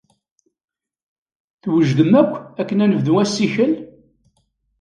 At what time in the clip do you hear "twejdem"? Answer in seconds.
1.61-2.11